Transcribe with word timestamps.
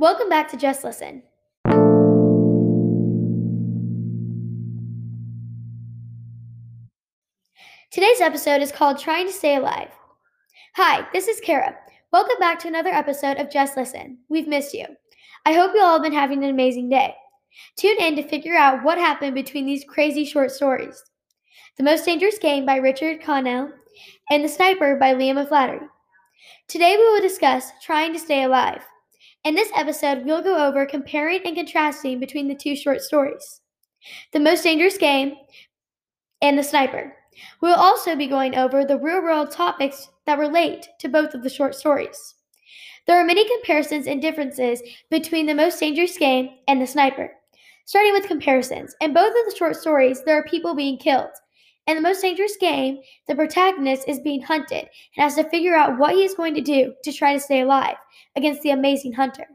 Welcome 0.00 0.28
back 0.28 0.48
to 0.50 0.56
Just 0.56 0.84
Listen. 0.84 1.24
Today's 7.90 8.20
episode 8.20 8.62
is 8.62 8.70
called 8.70 9.00
Trying 9.00 9.26
to 9.26 9.32
Stay 9.32 9.56
Alive. 9.56 9.90
Hi, 10.76 11.04
this 11.12 11.26
is 11.26 11.40
Cara. 11.40 11.74
Welcome 12.12 12.36
back 12.38 12.60
to 12.60 12.68
another 12.68 12.90
episode 12.90 13.38
of 13.38 13.50
Just 13.50 13.76
Listen. 13.76 14.18
We've 14.28 14.46
missed 14.46 14.72
you. 14.72 14.86
I 15.44 15.54
hope 15.54 15.72
you 15.74 15.82
all 15.82 15.94
have 15.94 16.02
been 16.04 16.12
having 16.12 16.44
an 16.44 16.50
amazing 16.50 16.90
day. 16.90 17.16
Tune 17.76 17.98
in 17.98 18.14
to 18.14 18.22
figure 18.22 18.54
out 18.56 18.84
what 18.84 18.98
happened 18.98 19.34
between 19.34 19.66
these 19.66 19.82
crazy 19.82 20.24
short 20.24 20.52
stories. 20.52 21.02
The 21.76 21.82
Most 21.82 22.04
Dangerous 22.04 22.38
Game 22.38 22.64
by 22.64 22.76
Richard 22.76 23.20
Connell 23.20 23.72
and 24.30 24.44
The 24.44 24.48
Sniper 24.48 24.94
by 24.94 25.14
Liam 25.14 25.42
O'Flaherty. 25.42 25.86
Today 26.68 26.96
we 26.96 27.02
will 27.02 27.20
discuss 27.20 27.72
Trying 27.82 28.12
to 28.12 28.20
Stay 28.20 28.44
Alive. 28.44 28.84
In 29.48 29.54
this 29.54 29.72
episode, 29.74 30.26
we'll 30.26 30.42
go 30.42 30.66
over 30.66 30.84
comparing 30.84 31.40
and 31.46 31.56
contrasting 31.56 32.20
between 32.20 32.48
the 32.48 32.54
two 32.54 32.76
short 32.76 33.00
stories 33.00 33.62
The 34.34 34.40
Most 34.40 34.62
Dangerous 34.62 34.98
Game 34.98 35.36
and 36.42 36.58
The 36.58 36.62
Sniper. 36.62 37.16
We 37.62 37.70
will 37.70 37.76
also 37.76 38.14
be 38.14 38.26
going 38.26 38.56
over 38.56 38.84
the 38.84 38.98
real 38.98 39.22
world 39.22 39.50
topics 39.50 40.10
that 40.26 40.38
relate 40.38 40.86
to 40.98 41.08
both 41.08 41.32
of 41.32 41.42
the 41.42 41.48
short 41.48 41.74
stories. 41.74 42.34
There 43.06 43.18
are 43.18 43.24
many 43.24 43.48
comparisons 43.48 44.06
and 44.06 44.20
differences 44.20 44.82
between 45.10 45.46
The 45.46 45.54
Most 45.54 45.80
Dangerous 45.80 46.18
Game 46.18 46.50
and 46.68 46.82
The 46.82 46.86
Sniper. 46.86 47.32
Starting 47.86 48.12
with 48.12 48.28
comparisons, 48.28 48.94
in 49.00 49.14
both 49.14 49.30
of 49.30 49.50
the 49.50 49.56
short 49.56 49.76
stories, 49.76 50.22
there 50.24 50.38
are 50.38 50.44
people 50.44 50.74
being 50.74 50.98
killed. 50.98 51.30
In 51.88 51.96
The 51.96 52.02
Most 52.02 52.20
Dangerous 52.20 52.54
Game, 52.58 53.00
the 53.28 53.34
protagonist 53.34 54.06
is 54.06 54.20
being 54.20 54.42
hunted 54.42 54.90
and 55.16 55.22
has 55.22 55.36
to 55.36 55.48
figure 55.48 55.74
out 55.74 55.98
what 55.98 56.12
he 56.12 56.22
is 56.22 56.34
going 56.34 56.54
to 56.54 56.60
do 56.60 56.92
to 57.02 57.12
try 57.14 57.32
to 57.32 57.40
stay 57.40 57.62
alive 57.62 57.96
against 58.36 58.60
the 58.60 58.72
amazing 58.72 59.14
hunter. 59.14 59.46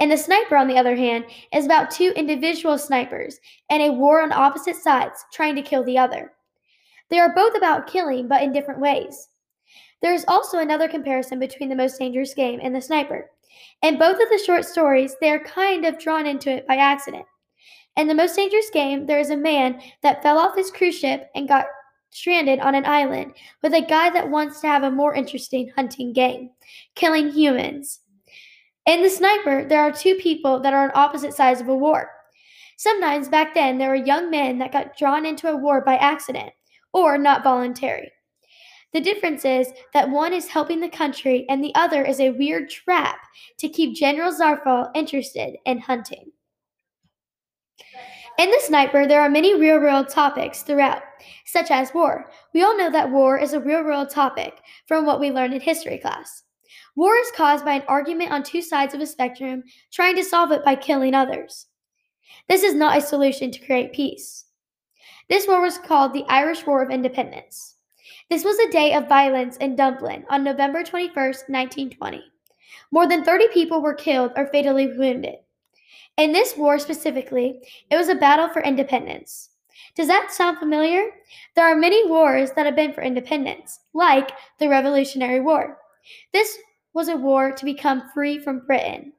And 0.00 0.10
The 0.10 0.16
Sniper, 0.16 0.56
on 0.56 0.66
the 0.66 0.76
other 0.76 0.96
hand, 0.96 1.24
is 1.52 1.64
about 1.64 1.92
two 1.92 2.12
individual 2.16 2.78
snipers 2.78 3.38
and 3.70 3.80
a 3.80 3.92
war 3.92 4.22
on 4.22 4.32
opposite 4.32 4.74
sides 4.74 5.24
trying 5.32 5.54
to 5.54 5.62
kill 5.62 5.84
the 5.84 5.98
other. 5.98 6.32
They 7.10 7.20
are 7.20 7.32
both 7.32 7.56
about 7.56 7.86
killing, 7.86 8.26
but 8.26 8.42
in 8.42 8.52
different 8.52 8.80
ways. 8.80 9.28
There 10.00 10.14
is 10.14 10.24
also 10.26 10.58
another 10.58 10.88
comparison 10.88 11.38
between 11.38 11.68
the 11.68 11.76
most 11.76 11.96
dangerous 11.96 12.34
game 12.34 12.58
and 12.60 12.74
the 12.74 12.82
sniper. 12.82 13.30
In 13.82 14.00
both 14.00 14.20
of 14.20 14.28
the 14.30 14.42
short 14.44 14.64
stories, 14.64 15.14
they 15.20 15.30
are 15.30 15.38
kind 15.38 15.84
of 15.84 16.00
drawn 16.00 16.26
into 16.26 16.50
it 16.50 16.66
by 16.66 16.74
accident. 16.74 17.24
In 17.96 18.08
the 18.08 18.14
most 18.14 18.36
dangerous 18.36 18.70
game, 18.70 19.06
there 19.06 19.20
is 19.20 19.30
a 19.30 19.36
man 19.36 19.80
that 20.02 20.22
fell 20.22 20.38
off 20.38 20.56
his 20.56 20.70
cruise 20.70 20.98
ship 20.98 21.30
and 21.34 21.48
got 21.48 21.66
stranded 22.10 22.60
on 22.60 22.74
an 22.74 22.86
island 22.86 23.34
with 23.62 23.74
a 23.74 23.80
guy 23.80 24.10
that 24.10 24.30
wants 24.30 24.60
to 24.60 24.66
have 24.66 24.82
a 24.82 24.90
more 24.90 25.14
interesting 25.14 25.70
hunting 25.76 26.12
game, 26.12 26.50
killing 26.94 27.30
humans. 27.30 28.00
In 28.86 29.02
the 29.02 29.10
sniper, 29.10 29.64
there 29.64 29.80
are 29.80 29.92
two 29.92 30.14
people 30.16 30.60
that 30.60 30.72
are 30.72 30.84
on 30.84 30.92
opposite 30.94 31.34
sides 31.34 31.60
of 31.60 31.68
a 31.68 31.76
war. 31.76 32.10
Sometimes 32.76 33.28
back 33.28 33.54
then, 33.54 33.78
there 33.78 33.90
were 33.90 33.94
young 33.94 34.30
men 34.30 34.58
that 34.58 34.72
got 34.72 34.96
drawn 34.96 35.24
into 35.24 35.48
a 35.48 35.56
war 35.56 35.80
by 35.82 35.96
accident 35.96 36.50
or 36.92 37.16
not 37.16 37.44
voluntary. 37.44 38.10
The 38.92 39.00
difference 39.00 39.44
is 39.44 39.72
that 39.94 40.10
one 40.10 40.32
is 40.32 40.48
helping 40.48 40.80
the 40.80 40.88
country 40.88 41.46
and 41.48 41.62
the 41.62 41.74
other 41.74 42.04
is 42.04 42.20
a 42.20 42.30
weird 42.30 42.68
trap 42.68 43.18
to 43.58 43.68
keep 43.68 43.94
General 43.94 44.32
Zaroff 44.32 44.90
interested 44.94 45.56
in 45.64 45.78
hunting. 45.78 46.32
In 48.38 48.50
the 48.50 48.60
sniper, 48.60 49.06
there 49.06 49.20
are 49.20 49.28
many 49.28 49.58
real 49.58 49.78
world 49.78 50.08
topics 50.08 50.62
throughout, 50.62 51.02
such 51.44 51.70
as 51.70 51.92
war. 51.92 52.30
We 52.54 52.62
all 52.62 52.76
know 52.76 52.90
that 52.90 53.10
war 53.10 53.38
is 53.38 53.52
a 53.52 53.60
real 53.60 53.84
world 53.84 54.10
topic 54.10 54.54
from 54.86 55.04
what 55.04 55.20
we 55.20 55.30
learned 55.30 55.54
in 55.54 55.60
history 55.60 55.98
class. 55.98 56.42
War 56.96 57.14
is 57.16 57.30
caused 57.36 57.64
by 57.64 57.74
an 57.74 57.84
argument 57.88 58.32
on 58.32 58.42
two 58.42 58.62
sides 58.62 58.94
of 58.94 59.00
a 59.00 59.06
spectrum 59.06 59.62
trying 59.92 60.16
to 60.16 60.24
solve 60.24 60.50
it 60.50 60.64
by 60.64 60.74
killing 60.74 61.14
others. 61.14 61.66
This 62.48 62.62
is 62.62 62.74
not 62.74 62.96
a 62.96 63.00
solution 63.00 63.50
to 63.50 63.64
create 63.64 63.92
peace. 63.92 64.46
This 65.28 65.46
war 65.46 65.60
was 65.60 65.78
called 65.78 66.12
the 66.12 66.24
Irish 66.28 66.66
War 66.66 66.82
of 66.82 66.90
Independence. 66.90 67.76
This 68.28 68.44
was 68.44 68.58
a 68.58 68.70
day 68.70 68.94
of 68.94 69.08
violence 69.08 69.56
in 69.58 69.76
Dublin 69.76 70.24
on 70.28 70.42
November 70.42 70.82
21, 70.82 71.14
1920. 71.14 72.22
More 72.90 73.06
than 73.06 73.24
30 73.24 73.48
people 73.48 73.82
were 73.82 73.94
killed 73.94 74.32
or 74.36 74.46
fatally 74.46 74.88
wounded. 74.96 75.36
In 76.18 76.32
this 76.32 76.56
war 76.58 76.78
specifically, 76.78 77.62
it 77.90 77.96
was 77.96 78.10
a 78.10 78.14
battle 78.14 78.48
for 78.48 78.62
independence. 78.62 79.48
Does 79.96 80.08
that 80.08 80.30
sound 80.30 80.58
familiar? 80.58 81.04
There 81.56 81.66
are 81.66 81.74
many 81.74 82.06
wars 82.06 82.50
that 82.52 82.66
have 82.66 82.76
been 82.76 82.92
for 82.92 83.02
independence, 83.02 83.80
like 83.94 84.30
the 84.58 84.68
Revolutionary 84.68 85.40
War. 85.40 85.78
This 86.34 86.54
was 86.92 87.08
a 87.08 87.16
war 87.16 87.52
to 87.52 87.64
become 87.64 88.10
free 88.12 88.38
from 88.38 88.66
Britain. 88.66 89.14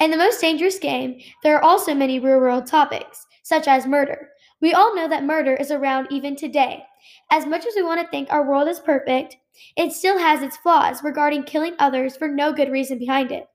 In 0.00 0.10
the 0.10 0.16
most 0.16 0.40
dangerous 0.40 0.78
game, 0.78 1.20
there 1.42 1.56
are 1.56 1.62
also 1.62 1.92
many 1.92 2.20
real 2.20 2.38
world 2.38 2.66
topics, 2.66 3.26
such 3.42 3.68
as 3.68 3.86
murder. 3.86 4.30
We 4.60 4.72
all 4.72 4.94
know 4.94 5.08
that 5.08 5.24
murder 5.24 5.54
is 5.54 5.70
around 5.70 6.08
even 6.10 6.34
today. 6.34 6.84
As 7.30 7.46
much 7.46 7.64
as 7.64 7.74
we 7.76 7.82
want 7.82 8.00
to 8.00 8.08
think 8.08 8.30
our 8.30 8.48
world 8.48 8.68
is 8.68 8.80
perfect, 8.80 9.36
it 9.76 9.92
still 9.92 10.18
has 10.18 10.42
its 10.42 10.56
flaws 10.56 11.02
regarding 11.04 11.44
killing 11.44 11.74
others 11.78 12.16
for 12.16 12.28
no 12.28 12.52
good 12.52 12.70
reason 12.70 12.98
behind 12.98 13.30
it. 13.30 13.46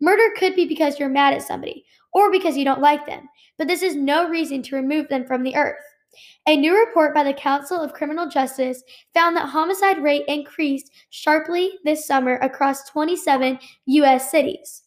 Murder 0.00 0.34
could 0.36 0.54
be 0.54 0.66
because 0.66 0.98
you're 0.98 1.08
mad 1.08 1.34
at 1.34 1.42
somebody, 1.42 1.84
or 2.12 2.30
because 2.30 2.56
you 2.56 2.64
don't 2.64 2.80
like 2.80 3.06
them, 3.06 3.28
but 3.58 3.68
this 3.68 3.82
is 3.82 3.96
no 3.96 4.28
reason 4.28 4.62
to 4.62 4.76
remove 4.76 5.08
them 5.08 5.26
from 5.26 5.42
the 5.42 5.56
earth. 5.56 5.82
A 6.48 6.56
new 6.56 6.74
report 6.74 7.14
by 7.14 7.24
the 7.24 7.34
Council 7.34 7.80
of 7.80 7.92
Criminal 7.92 8.28
Justice 8.28 8.82
found 9.12 9.36
that 9.36 9.48
homicide 9.48 10.02
rate 10.02 10.24
increased 10.28 10.90
sharply 11.10 11.72
this 11.84 12.06
summer 12.06 12.36
across 12.36 12.88
27 12.88 13.58
U.S. 13.86 14.30
cities. 14.30 14.85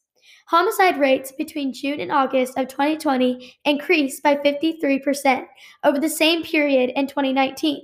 Homicide 0.49 0.97
rates 0.97 1.31
between 1.31 1.73
June 1.73 1.99
and 1.99 2.11
August 2.11 2.57
of 2.57 2.67
2020 2.69 3.53
increased 3.65 4.23
by 4.23 4.35
53% 4.35 5.45
over 5.83 5.99
the 5.99 6.09
same 6.09 6.41
period 6.41 6.89
in 6.95 7.05
2019. 7.05 7.83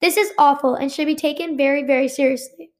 This 0.00 0.16
is 0.16 0.30
awful 0.38 0.76
and 0.76 0.92
should 0.92 1.08
be 1.08 1.16
taken 1.16 1.56
very, 1.56 1.82
very 1.82 2.06
seriously. 2.06 2.70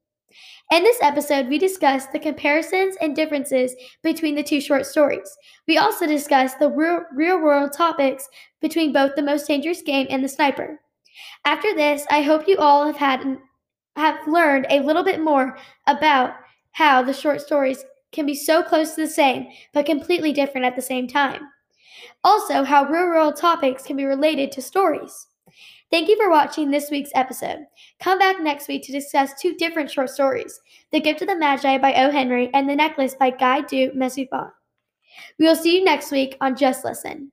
In 0.70 0.84
this 0.84 0.98
episode, 1.02 1.48
we 1.48 1.58
discussed 1.58 2.12
the 2.12 2.20
comparisons 2.20 2.94
and 3.00 3.16
differences 3.16 3.74
between 4.00 4.36
the 4.36 4.44
two 4.44 4.60
short 4.60 4.86
stories. 4.86 5.36
We 5.66 5.76
also 5.76 6.06
discussed 6.06 6.60
the 6.60 6.70
real, 6.70 7.00
real 7.12 7.42
world 7.42 7.72
topics 7.72 8.28
between 8.60 8.92
both 8.92 9.16
the 9.16 9.22
most 9.22 9.48
dangerous 9.48 9.82
game 9.82 10.06
and 10.08 10.22
the 10.22 10.28
sniper. 10.28 10.80
After 11.44 11.74
this, 11.74 12.06
I 12.10 12.22
hope 12.22 12.46
you 12.46 12.58
all 12.58 12.86
have 12.86 12.96
had 12.96 13.38
have 13.96 14.28
learned 14.28 14.66
a 14.70 14.80
little 14.80 15.02
bit 15.02 15.20
more 15.20 15.58
about 15.88 16.34
how 16.70 17.02
the 17.02 17.12
short 17.12 17.40
stories 17.40 17.84
can 18.16 18.26
be 18.26 18.34
so 18.34 18.62
close 18.62 18.94
to 18.94 19.02
the 19.02 19.08
same, 19.08 19.46
but 19.72 19.86
completely 19.86 20.32
different 20.32 20.66
at 20.66 20.74
the 20.74 20.82
same 20.82 21.06
time. 21.06 21.42
Also, 22.24 22.64
how 22.64 22.84
real 22.84 23.06
world 23.06 23.36
topics 23.36 23.84
can 23.84 23.96
be 23.96 24.04
related 24.04 24.50
to 24.50 24.62
stories. 24.62 25.28
Thank 25.90 26.08
you 26.08 26.16
for 26.16 26.28
watching 26.28 26.70
this 26.70 26.90
week's 26.90 27.12
episode. 27.14 27.60
Come 28.00 28.18
back 28.18 28.40
next 28.40 28.66
week 28.66 28.84
to 28.84 28.92
discuss 28.92 29.40
two 29.40 29.54
different 29.54 29.90
short 29.90 30.10
stories 30.10 30.58
The 30.90 31.00
Gift 31.00 31.22
of 31.22 31.28
the 31.28 31.36
Magi 31.36 31.78
by 31.78 31.94
O. 31.94 32.10
Henry 32.10 32.50
and 32.52 32.68
The 32.68 32.74
Necklace 32.74 33.14
by 33.14 33.30
Guy 33.30 33.60
de 33.60 33.90
Maupassant. 33.90 34.50
We 35.38 35.46
will 35.46 35.54
see 35.54 35.78
you 35.78 35.84
next 35.84 36.10
week 36.10 36.36
on 36.40 36.56
Just 36.56 36.84
Listen. 36.84 37.30